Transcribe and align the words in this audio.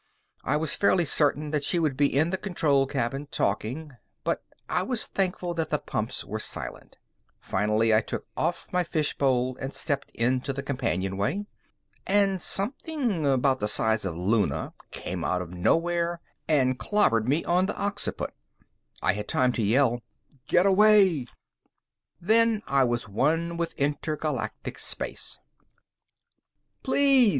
I 0.43 0.57
was 0.57 0.73
fairly 0.73 1.05
certain 1.05 1.51
that 1.51 1.63
she 1.63 1.77
would 1.77 1.95
be 1.95 2.07
in 2.07 2.31
the 2.31 2.37
control 2.39 2.87
cabin, 2.87 3.27
talking, 3.29 3.97
but 4.23 4.41
I 4.67 4.81
was 4.81 5.05
thankful 5.05 5.53
that 5.53 5.69
the 5.69 5.77
pumps 5.77 6.25
were 6.25 6.39
silent. 6.39 6.97
Finally, 7.39 7.93
I 7.93 8.01
took 8.01 8.25
off 8.35 8.65
my 8.73 8.83
fishbowl 8.83 9.57
and 9.57 9.75
stepped 9.75 10.09
into 10.15 10.53
the 10.53 10.63
companionway. 10.63 11.45
And 12.07 12.41
something 12.41 13.27
about 13.27 13.59
the 13.59 13.67
size 13.67 14.03
of 14.03 14.17
Luna 14.17 14.73
came 14.89 15.23
out 15.23 15.39
of 15.43 15.53
nowhere 15.53 16.19
and 16.47 16.79
clobbered 16.79 17.27
me 17.27 17.43
on 17.45 17.67
the 17.67 17.77
occiput. 17.79 18.33
I 19.03 19.13
had 19.13 19.27
time 19.27 19.53
to 19.53 19.61
yell, 19.61 20.01
"Get 20.47 20.65
away!" 20.65 21.27
Then 22.19 22.63
I 22.65 22.85
was 22.85 23.03
as 23.03 23.09
one 23.09 23.55
with 23.55 23.75
intergalactic 23.75 24.79
space. 24.79 25.37
_Please! 26.83 27.29